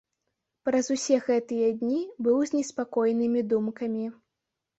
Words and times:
Праз 0.69 0.87
усе 0.95 1.19
гэтыя 1.27 1.67
дні 1.81 1.99
быў 2.29 2.39
з 2.51 2.59
неспакойнымі 2.61 3.45
думкамі. 3.53 4.09